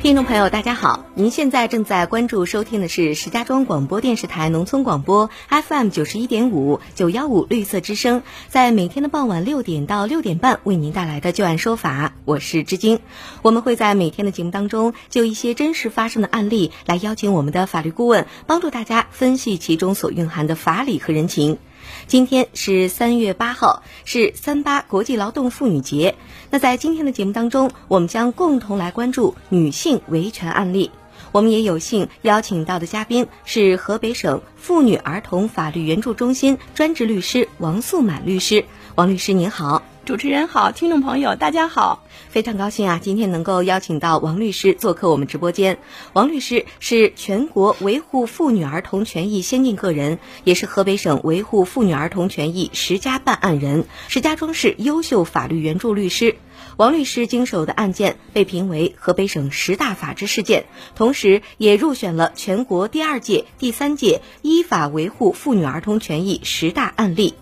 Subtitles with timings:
[0.00, 13.00] 听众朋友，大家好，您现在正在关注收听的是石家庄广播电视台农村广播 FM 九十一点五九幺五绿色之声，在每天的傍晚六点到六点半为您带来的旧案说法，我是知晶。
[13.42, 21.58] 我们会在每天的节目当中就一些真实发生的案例来邀请我们的法律顾问，帮助大家分析其中所蕴含的法理和人情。
[22.06, 26.14] 今天是三月八号，是三八国际劳动妇女节。
[26.50, 30.90] 那在今天的节目当中，我们将共同来关注女性维权案例。
[31.32, 38.64] 我们也有幸邀请到的嘉宾是河北省妇女儿童法律援助中心专职律师王素满律师。
[38.94, 39.82] 王律师您好。
[40.08, 45.76] 主持人好，听众朋友大家好，非常高兴啊，今天能够邀请到王律师做客我们直播间。
[46.14, 56.36] 王律师是全国维护妇女儿童权益先进个人，也是河北省维护妇女儿童权益十佳办案人，石家庄市优秀法律援助律师。
[56.78, 60.64] 王律师经手的案件被评为河北省十大法治事件，
[60.94, 67.34] 同时也入选了全国第二届、第三届依法维护妇女儿童权益十大案例。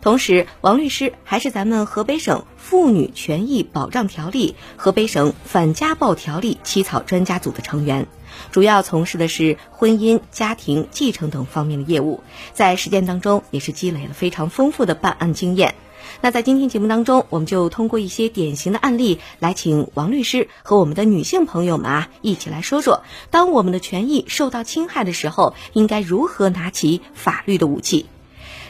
[0.00, 8.06] 同时，王律师还是咱们河北省妇女权益保障条例、河北省反家暴条例起草专家组的成员，
[8.52, 15.74] 主要从事的是婚姻、家庭、继承等方面的业务，在实践当中也是积累了非常丰富的办案经验。
[16.20, 28.04] 那在今天节目当中，我们就通过一些典型的案例，来请王律师和我们的女性朋友们啊，一起来说说，当我们的权益受到侵害的时候，应该如何拿起法律的武器。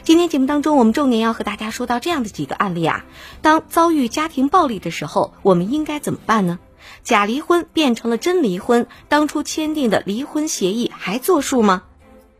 [0.05, 3.03] 今天节目当中，我们重点要和大家说到这样的几个案例啊。
[3.41, 6.59] 当遭遇家庭暴力的时候，我们应该怎么办呢？
[7.01, 11.81] 假离婚变成了真离婚，当初签订的离婚协议还作数吗？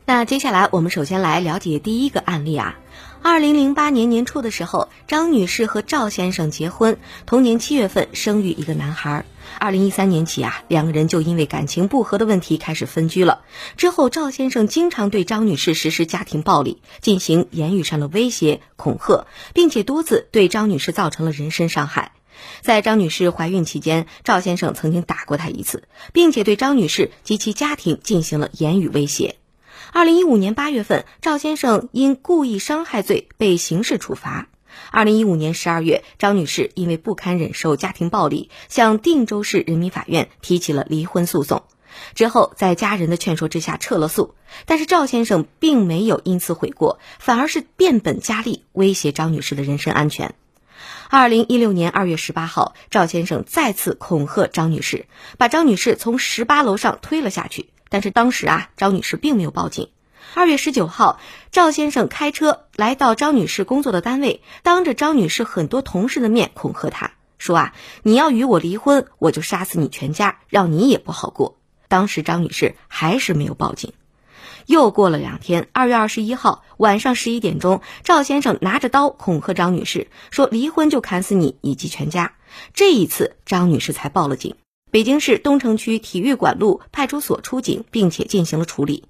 [0.07, 2.77] 那接下来我们首先来了解第一个案例啊。
[3.23, 9.25] 二零零八年年初的时候，张女士和赵先生结婚，同年七月份生育一个男孩。
[9.57, 13.41] 二零一三年起啊，两个人就因为感情不和的问题开始分居了。
[13.77, 22.11] 之后，赵先生经常对张女士实施家庭暴力，进行言语上的威胁、恐吓，并且多次对张女士造成了人身伤害。
[22.61, 29.37] 在张女士怀孕期间，赵先生曾经打过她一次，并且对张女士及其家庭进行了言语威胁。
[29.91, 34.47] 二零一五年八月份，赵先生因故意伤害罪被刑事处罚。
[34.91, 41.63] 二零一五年十二月，张女士因为不堪忍受家庭暴力，向定州市人民法院提起了离婚诉讼。
[42.13, 44.35] 之后，在家人的劝说之下撤了诉，
[44.65, 50.35] 但是赵先生并没有因此悔过，反而是变本加厉威胁张女士的人身安全。
[51.09, 55.05] 二零一六年二月十八号，赵先生再次恐吓张女士，
[55.37, 57.69] 把张女士从十八楼上推了下去。
[57.95, 59.87] 但是当时啊，张女士并没有报警。
[60.33, 61.17] 二月十九号，
[61.49, 67.73] 赵先生开车来到张女士工作的单位，当着张女士很多同事的面恐吓她说：“啊，
[68.03, 71.57] 你要与我离婚，我就杀死你全家，让你也不好过。”
[71.87, 73.93] 当时张女士还是没有报警。
[74.65, 82.33] 又过了两天，二月二十一号晚上十一点钟，赵先生拿着刀恐吓张女士，说：“离婚就砍死你以及全家。”
[82.75, 84.57] 这一次，张女士才报了警。
[84.95, 89.03] 北京市东城区体育馆路派出所出警，并且进行了处理。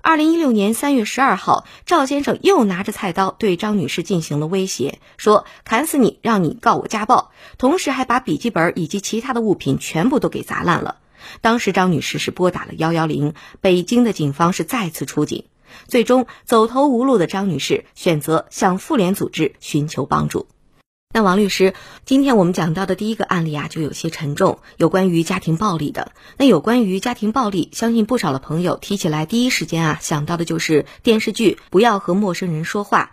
[0.00, 10.96] 二零一六年三月十二号，赵先生又拿着菜刀对张女士进行了威胁，说砍死你，让你告我家暴，同时还把笔记本以及其他的物品全部都给砸烂了。
[11.40, 15.44] 当时张女士是拨打了幺幺零，北京的警方是再次出警，
[15.86, 20.48] 最终走投无路的张女士选择向妇联组织寻求帮助。
[21.10, 21.72] 那王律师，
[22.04, 26.12] 今天我们讲到的第一个案例啊，就有些沉重，有关于家庭暴力的。
[26.36, 33.12] 那有关于家庭暴力，相信不少的朋友提起来，第一时间啊想到的就是电视剧《不要和陌生人说话》。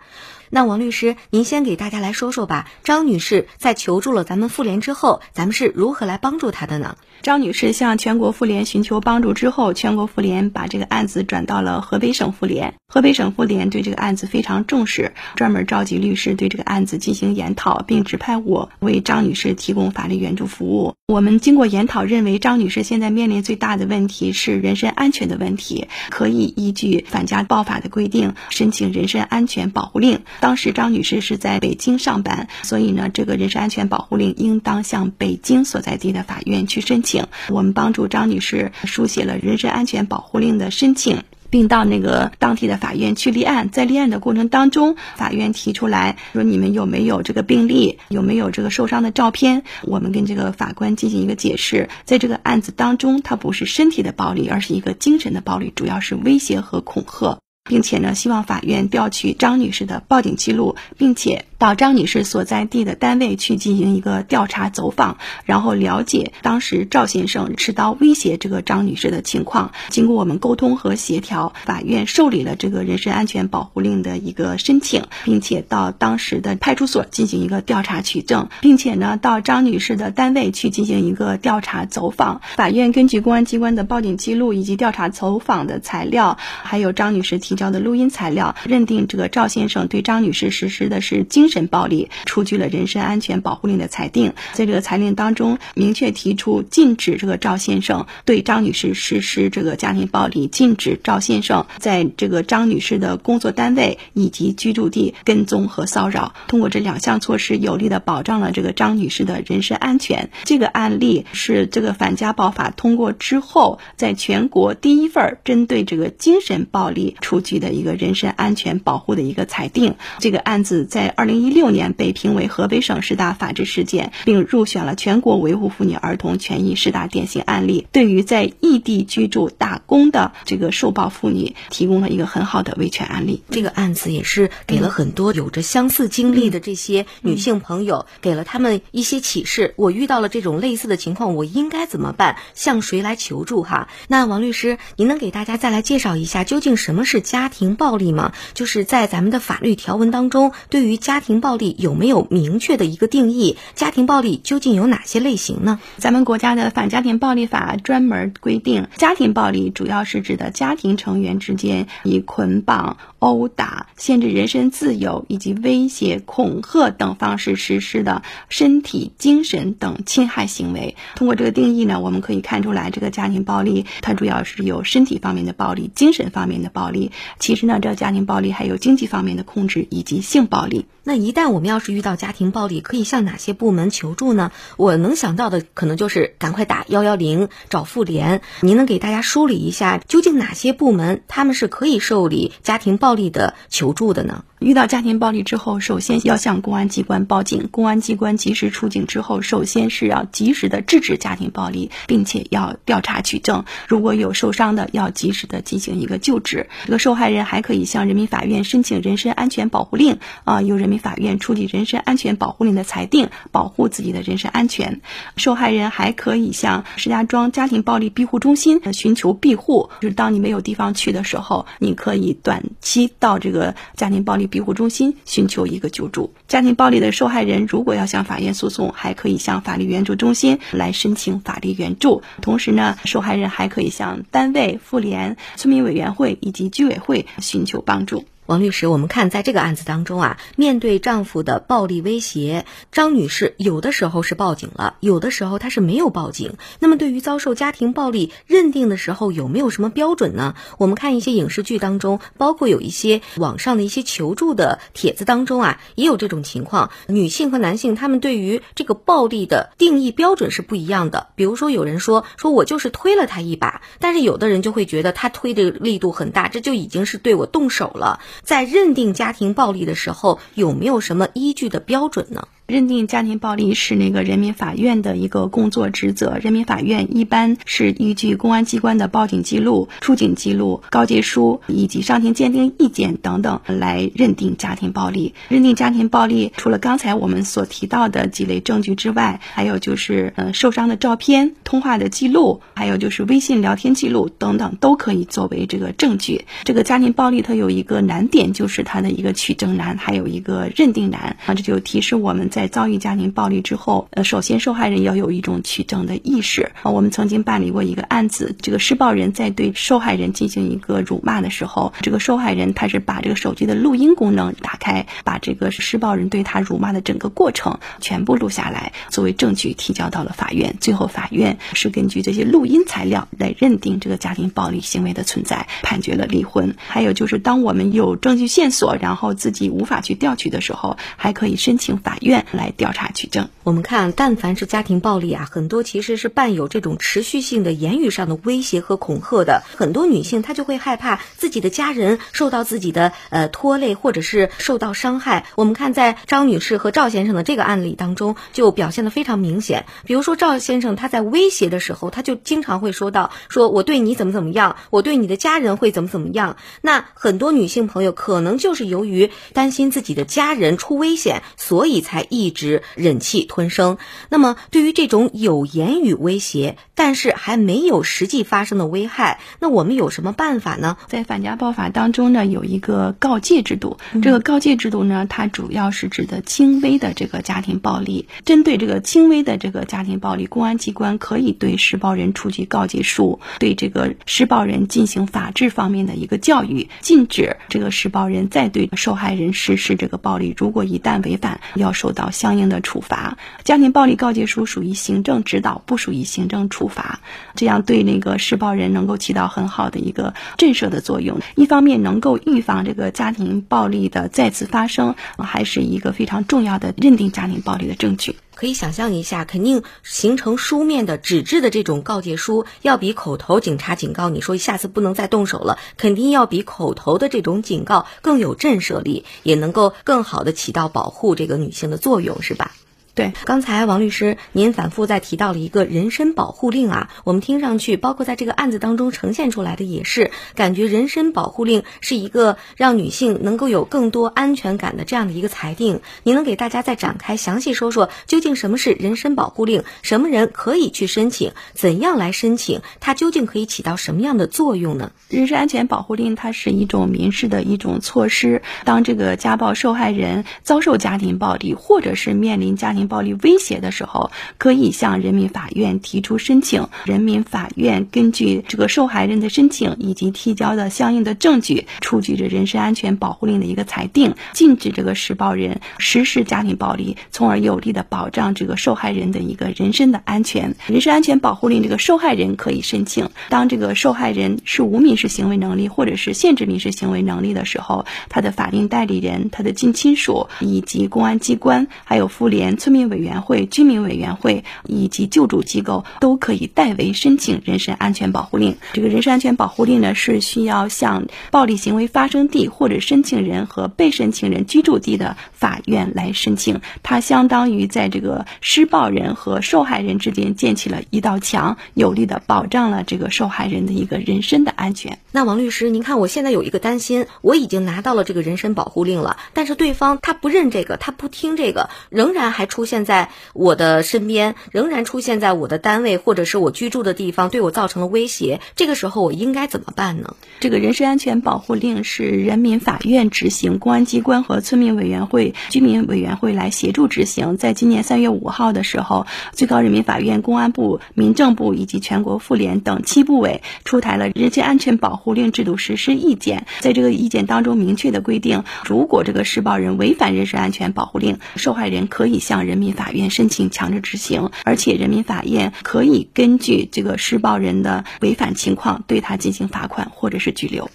[0.50, 2.68] 那王律师，您先给大家来说说吧。
[2.84, 6.96] 张女士在求助了咱们妇联之后，咱们是如何来帮助她的呢？
[7.22, 12.74] 张女士向全国妇联寻求帮助之后，全国妇联把这个案子转到了河北省妇联。
[12.88, 20.94] 河北省妇联对这个案子非常重视，专门召集律师对这个案子进行研讨，并指派我为张女士提供法律援助服务。
[21.08, 30.20] 我们经过研讨，认为张女士现在面临最大的问题是人身安全的问题，可以依据反家暴法的规定申请人身安全保护令。
[30.40, 37.26] 当时张女士是在北京上班，所以呢，这个人身安全保护令应当向北京所在地的法院去申请。
[37.48, 41.22] 我们帮助张女士书写了人身安全保护令的申请。
[41.48, 43.70] 并到那个当地的法院去立案。
[43.70, 49.62] 在立案的过程当中，法院提出来说你们有没有这个病例，有没有这个受伤的照片？
[49.82, 57.38] 我们跟这个法官进行一个解释，在这个案子当中，它不是身体的暴力，而是一个精神的暴力，主要是威胁和恐吓。
[57.66, 69.72] 并且呢，希望法院调取张女士的报警记录，并且到张女士所在地的单位去进行一个调查走访，然后了解当时赵先生持刀威胁这个张女士的情况。
[69.88, 82.42] 经过我们沟通和协调，法院受理了这个人身安全保护令的一个申请，并且到当时的派出所进行一个调查取证，并且呢，到张女士的单位去进行一个调查走访。
[82.54, 87.55] 法院根据公安机关的报警记录以及调查走访的材料，还有张女士提。
[87.56, 94.34] 交的录音材料认定，这个赵先生对张女士实施的是精神暴力，出具了人身安全保护令的裁定。
[94.52, 106.34] 在这个裁令当中，明确提出禁止这个赵先生对张女士实施这个家庭暴力，禁止赵先生在这个张女士的工作单位以及居住地跟踪和骚扰。
[106.48, 110.30] 通过这两项措施，有力的保障了这个张女士的人身安全。
[110.44, 117.40] 这个案例是这个反家暴法通过之后，在全国第一份针对这个精神暴力出。
[117.46, 133.42] 具的一个人身安全保护的一个裁定，这个案子在二零一六年被评为河北省十大法治事件，并入选了全国维护妇女儿童权益十大典型案例，对于在异地居住打工的这个受暴妇女提供了一个很好的维权案例。
[133.50, 139.74] 这个案子也是给了很多有着相似经历的这些女性朋友，给了他们一些启示。
[139.76, 142.36] 我遇到了这种类似的情况，我应该怎么办？
[142.54, 143.62] 向谁来求助？
[143.62, 147.35] 哈，那王律师，您能给大家再来介绍一下，究竟什么是家？
[147.36, 153.58] 家庭暴力嘛，就是在咱们的法律条文当中，对于家庭暴力有没有明确的一个定义？
[153.74, 155.78] 家庭暴力究竟有哪些类型呢？
[155.98, 170.96] 咱们国家的反家庭暴力法专门规定，家庭暴力主要是指的家庭成员之间以捆绑、殴打、限制人身自由以及威胁、恐吓等方式实施的身体、精神等侵害行为。
[171.16, 177.12] 通过这个定义呢，我们可以看出来，这个家庭暴力它主要是有身体方面的暴力、精神方面的暴力。
[177.38, 180.86] 其实呢，这家庭暴力还有经济方面的控制以及性暴力。
[181.04, 184.50] 那一旦我们要是遇到家庭暴力，可以向哪些部门求助呢？
[184.76, 188.42] 我能想到的可能就是赶快打幺幺零找妇联。
[188.60, 194.44] 您能给大家梳理一下，究竟哪些部门他们是可以受理家庭暴力的求助的呢？
[194.58, 197.68] 遇到家庭暴力之后，首先要向公安机关报警。
[197.70, 203.66] 公安机关及时出警之后，首先是要及时的制止家庭暴力，并且要调查取证。
[203.86, 206.70] 如果有受伤的，要及时的进行一个救治。
[206.86, 215.02] 这个受害人还可以向人民法院申请人身安全保护令，啊，由人民法院出具人身安全保护令的裁定，保护自己的人身安全。
[215.36, 224.46] 受害人还可以向石家庄家庭暴力庇护中心寻求庇护，就是当你没有地方去的时候，你可以短期到这个家庭暴力。
[224.56, 226.32] 庇护中心寻求一个救助。
[226.48, 232.22] 家庭暴力的受害人如果要向法院诉讼，还可以向法律援助中心来申请法律援助。
[232.40, 238.24] 同时呢，受害人还可以向单位、妇联、村民委员会以及居委会寻求帮助。
[238.46, 246.54] 王律师，我们看在这个案子当中啊，面对丈夫的暴力威胁，张女士有的时候是报警了，有的时候她是没有报警。
[246.78, 250.54] 那么对于遭受家庭暴力认定的时候，有没有什么标准呢？
[250.78, 256.90] 我们看一些影视剧当中，包括有一些网上的一些求助的帖子当中啊，也有这种情况。
[257.08, 261.26] 女性和男性他们对于这个暴力的定义标准是不一样的。
[261.34, 268.20] 比如说有人说说我就是推了他一把，但是有的人就会觉得他推的力度很大，这就已经是对我动手了。
[268.42, 272.48] 在认定家庭暴力的时候，有没有什么依据的标准呢？
[272.66, 276.36] 认定家庭暴力是那个人民法院的一个工作职责。
[276.42, 285.32] 人民法院一般是依据公安机关的报警记录、出警记录、告诫书以及上庭鉴定意见等等来认定家庭暴力。
[285.48, 296.46] 认定家庭暴力，除了刚才我们所提到的几类证据之外，还有就是呃受伤的照片、通话的记录，还有就是微信聊天记录等等，都可以作为这个证据。
[296.64, 302.50] 这个家庭暴力它有一个难点，就是它的一个取证难，还有一个认定难啊，这就提示我们。
[302.56, 306.90] 在遭遇家庭暴力之后，呃，首先受害人要有一种取证的意识啊。
[306.90, 320.76] 我们曾经办理过一个案子，这个施暴人在对受害人进行一个辱骂的时候，这个受害人他是把这个手机的录音功能打开，把这个施暴人对他辱骂的整个过程全部录下来，作为证据提交到了法院。
[320.80, 326.74] 最后法院是根据这些录音材料来认定这个家庭暴力行为的存在，判决了离婚。
[326.78, 332.45] 还有就是，当我们有证据线索，然后自己无法去调取的时候，还可以申请法院。
[332.52, 333.48] 来调查取证。
[333.62, 339.62] 我们看，但凡是家庭暴力啊，很多其实是伴有这种持续性的言语上的威胁和恐吓的。
[339.76, 345.46] 很多女性她就会害怕自己的家人受到自己的呃拖累，或者是受到伤害。
[345.56, 349.86] 我们看在张女士和赵先生的这个案例当中，就表现的非常明显。
[350.04, 363.98] 比如说赵先生他在威胁的时候，他就经常会说到：“说我对你怎么怎么样，我对你的家人会怎么怎么样。”那很多女性朋友可能就是由于担心自己的家人出危险，所以才直忍气吞声。
[364.28, 370.96] 那么，对于这种有言语威胁，但是还没有实际发生的危害，那我们有什么办法呢？
[371.08, 373.98] 在反家暴法当中呢，有一个告诫制度。
[374.22, 378.28] 这个告诫制度呢，它主要是指的轻微的这个家庭暴力。
[378.44, 390.54] 针对这个轻微的这个家庭暴力，公安机关可以对施暴人出具告诫书，对这个施暴人进行法制方面的一个教育，禁止这个施暴人再对受害人实施这个暴力。
[390.56, 393.38] 如果一旦违反，要受到相应的处罚。
[393.64, 397.20] 家庭暴力告诫书属于行政指导，不属于行政处罚，
[397.54, 401.40] 这样对那个施暴人能够起到很好的一个震慑的作用。
[401.54, 408.36] 一方面能够预防这个家庭暴力的再次发生，还是一个非常重要的认定家庭暴力的证据。
[408.56, 422.72] 可以想象一下，肯定形成书面的纸质的这种告诫书，要比口头警察警告你说下次不能再动手了，肯定要比口头的这种警告更有震慑力，也能够更好的起到保护这个女性的作用，是吧？
[423.16, 436.02] 对，刚才王律师您反复在提到了一个人身保护令啊，我们听上去，包括在这个案子当中呈现出来的也是，感觉人身保护令是一个让女性能够有更多安全感的这样的一个裁定。
[436.24, 439.82] 您能给大家再展开详细说说，究竟什么是人身保护令？
[440.02, 441.52] 什么人可以去申请？
[441.72, 442.82] 怎样来申请？
[443.00, 445.12] 它究竟可以起到什么样的作用呢？
[445.30, 456.86] 人身安全保护令它是一种民事的一种措施，当这个家暴受害人遭受家庭暴力，或者是面临家庭暴力威胁的时候，可以向人民法院提出申请。
[457.04, 470.74] 人民法院根据这个受害人的申请以及提交的相应的证据，出具着人身安全保护令的一个裁定，禁止这个施暴人实施家庭暴力，从而有力的保障这个受害人的一个人身的安全。
[470.88, 473.30] 人身安全保护令，这个受害人可以申请。
[473.48, 482.95] 当这个受害人是无民事行为能力或者是限制民事行为能力的时候，他的法定代理人、他的近亲属以及公安机关，还有妇联、村。
[482.96, 488.78] 民委员会、居民委员会以及救助机构都可以代为申请人身安全保护令。
[488.94, 496.80] 这个人身安全保护令呢，是需要向暴力行为发生地或者申请人和被申请人居住地的法院来申请。
[497.02, 505.18] 它相当于在这个施暴人和受害人之间建起了一道墙，有力的保障了这个受害人的一个人身的安全。
[505.32, 512.85] 那王律师，您看我现在有一个担心，我已经拿到了这个人身保护令了，但是对方他不认这个，他不听这个，仍然还出。
[512.86, 518.60] 现在我的身边仍然出现在我的单位或者是我居住的地方，对我造成了威胁。
[518.76, 520.34] 这个时候我应该怎么办呢？
[520.60, 527.56] 这个人身安全保护令是人民法院执行，公安机关和村民委员会、居民委员会来协助执行。
[527.56, 536.66] 在今年三月五号的时候，最高人民法院、公安部、民政部以及全国妇联等七部委出台了人身安全保护令制度实施意见。
[536.78, 542.75] 在这个意见当中，明确的规定，如果这个施暴人违反人身安全保护令，受害人可以向人。
[542.76, 550.90] 人民法院申请强制执行，而且人民法院可以根据这个施暴人的违反情况，对他进行罚款或者是拘留。